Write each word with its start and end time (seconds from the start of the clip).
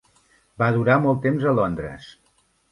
Va 0.63 0.69
durar 0.77 0.95
molt 1.05 1.23
temps 1.27 1.47
a 1.53 1.55
Londres. 1.61 2.11